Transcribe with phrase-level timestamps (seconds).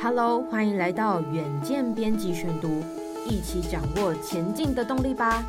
[0.00, 2.84] Hello，欢迎来到远见编辑选读，
[3.26, 5.44] 一起掌握前进的动力吧。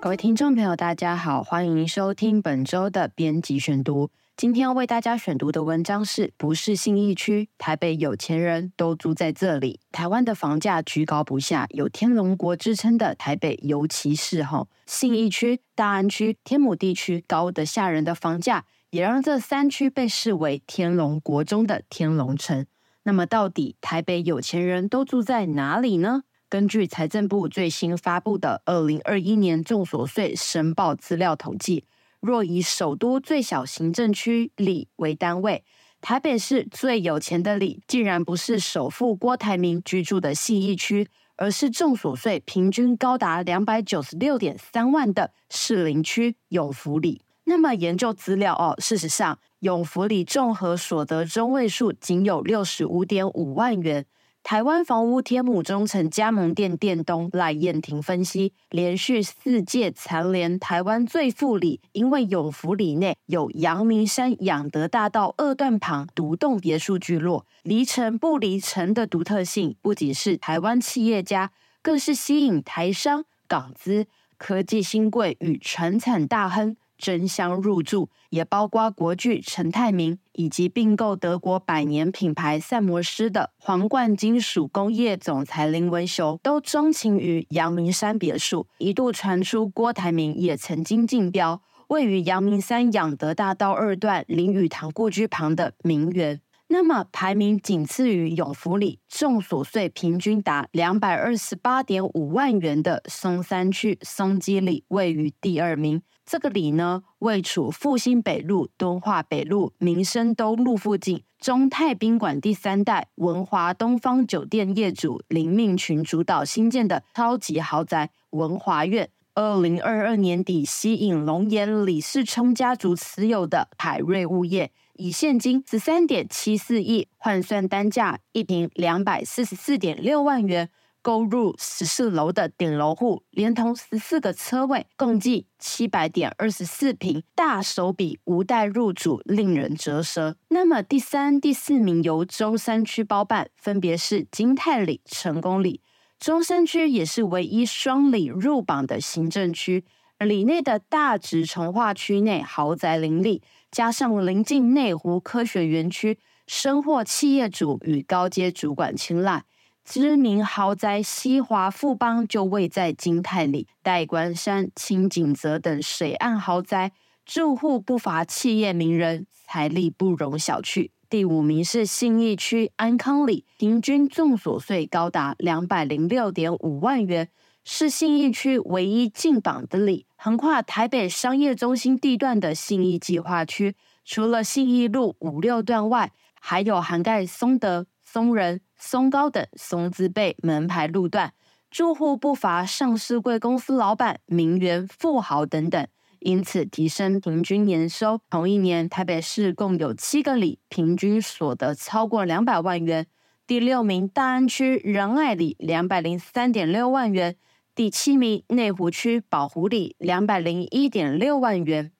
[0.00, 4.10] 各位听众朋友，大家好，欢迎收听本周的编辑选读。
[4.38, 7.50] 今天要为大家选读的文章是不是信义区？
[7.58, 9.80] 台北有钱人都住在这里。
[9.92, 22.66] 台湾的房价居高不下，有天龙国之称的台北，尤其是吼信义区、大安区、天母地区高得吓人的房价，也让这三区被视为天龙国中的天龙城。
[23.06, 26.22] 那么，到底台北有钱人都住在哪里呢？
[26.48, 31.84] 根据财政部最新发布的二零二一年综所税申报资料统计，
[32.20, 35.64] 若以首都最小行政区里为单位，
[36.00, 47.20] 台北市最有钱的里，竟然不是首富郭台铭居住的信义区，而是综所税平均高达两百九十六点三万的士林区永福里。
[47.44, 54.06] 那么研究资料哦，事实上，永福里综合所得中位数仅有六十五点五万元。
[54.42, 71.50] 台湾房屋天母中诚加盟店店东赖燕婷分析，连续四届蝉联台湾最富里，因为永福里内有阳明山仰德大道二段旁独栋别墅聚落，离城不离城的独特性，不仅是台湾企业家，
[71.80, 74.06] 更是吸引台商、港资、
[74.36, 76.76] 科技新贵与传产大亨。
[76.98, 88.66] 争相入驻，也包括国巨陈泰明以及并购德国百年品牌赛摩斯的皇冠金属工业总裁林文雄，都钟情于阳明山别墅。
[88.78, 96.40] 一度传出郭台铭也曾经竞标位于阳明山仰德大道二段林语堂故居旁的名园。
[96.68, 106.02] 那么排名仅次于永福里，综所税平均达两百二十八点五万元的松山区松基里位于第二名。
[106.26, 111.22] 这个里呢，位处复兴北路、敦化北路、民生东路附近。
[111.38, 124.72] 中泰宾馆第三代文华东方酒店业主林命群主导新建的超级豪宅文华苑，二零二二年底吸引龙岩李世聪家族持有的凯瑞物业。
[124.94, 130.70] 以现金十三点七四亿换算单价一平两百四十四点六万元，
[131.04, 140.38] 购入十四楼的顶楼户，连同十四个车位，共计七百点二十四坪，大手笔无贷入主，令人折舌。
[140.48, 145.82] 那么第三、第四名由中山区包办，分别是金泰里、成功里。
[146.18, 149.84] 中山区也是唯一双里入榜的行政区。
[150.18, 159.44] 里内的大直重划区内豪宅林立，加上临近内湖科学园区，深获企业主与高阶主管青睐。
[159.84, 166.92] 知名豪宅西华富邦就位在金泰里、戴官山、清景泽等水岸豪宅，
[167.26, 170.90] 住户不乏企业名人，财力不容小觑。
[171.10, 177.28] 第五名是信义区安康里，平均综所税高达两百零六点五万元。
[177.66, 183.74] 是信义区唯一进榜的里，横跨台北商业中心地段的信义计划区，
[184.04, 191.32] 除了信义路五六段外，还有涵盖松德、松仁、松高等松字辈门牌路段，
[191.70, 198.20] 住户不乏上市贵公司老板、名媛、富豪等等，因此提升平均年收。
[198.28, 203.06] 同一年，台北市共有七个里，平均所得超过两百万元。
[203.46, 207.36] 第六名，大安区仁爱里，两百零三点六万元。
[207.74, 211.90] 第七名，内湖区宝湖里两百零一点六万元。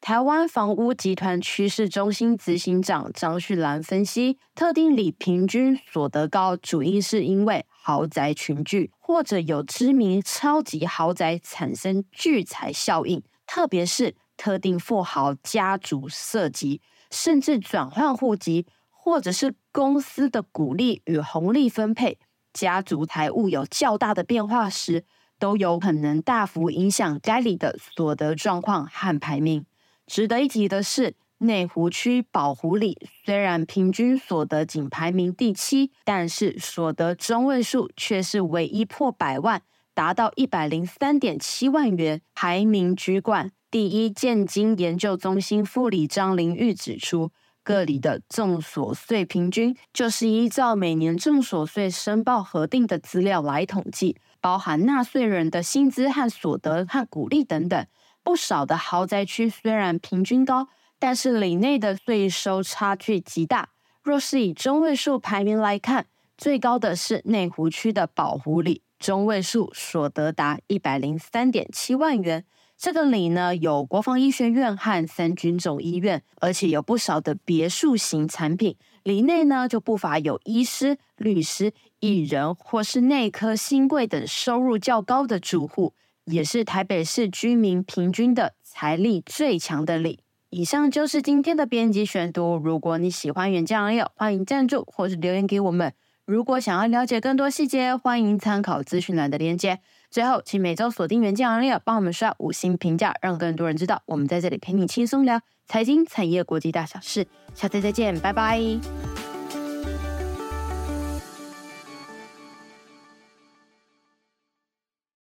[0.00, 16.80] 台湾房屋集团趋势中心执行长张旭兰分析，特定里平均所得高，主因是因为豪宅群聚，或者有知名超级豪宅产生聚财效应，特别是特定富豪家族涉及，
[17.10, 22.18] 甚至转换户籍，或者是公司的股利与红利分配，
[22.52, 25.04] 家族财务有较大的变化时。
[25.40, 29.64] 都有可能大幅影响该里的所得状况和排名。
[30.08, 39.60] 值得一提的是，内湖区宝湖里虽然平均所得仅排名第七，但是所得中位数却是唯一破百万，
[39.92, 43.52] 达到一百零三点七万元，排名居冠。
[43.70, 47.30] 第一建经研究中心副理张玲玉指出，
[47.62, 54.16] 各里的综所税平均就是依照每年综所税申报核定的资料来统计。
[54.40, 57.84] 包含纳税人的薪资和所得和股利等等，
[58.28, 63.70] 不少的豪宅区虽然平均高，但是里内的税收差距极大。
[64.02, 66.04] 若是以中位数排名来看，
[66.36, 72.44] 最高的是内湖区的宝湖里，中位数所得达一百零三点七万元，
[72.76, 78.76] 这个里呢，有国防医学院和三军总医院，而且有不少的别墅型产品。
[79.04, 85.94] 里内呢，就不乏有医师、律师、艺人或是内科、新贵等收入较高的住户，
[86.30, 90.20] 也是台北市居民平均的财力最强的里。
[90.50, 92.56] 以上就是今天的编辑选读。
[92.56, 95.92] 如果你喜欢远见昂 e 欢迎赞助或是留言给我们。
[96.24, 99.80] 如果想要了解更多细节，欢迎参考资讯栏的链接。
[100.10, 107.26] 最后，请每周锁定远见昂 e 帮我们刷五星评价，让更多人知道我们在这里陪你轻松聊财经、产业、国际大小事。
[107.54, 109.17] 下次再见，拜拜。